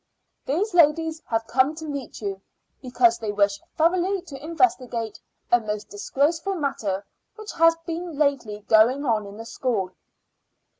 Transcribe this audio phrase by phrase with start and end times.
[0.47, 2.41] These ladies have come to meet you,
[2.81, 5.19] because they wish thoroughly to investigate
[5.51, 9.91] a most disgraceful matter which has lately been going on in the school."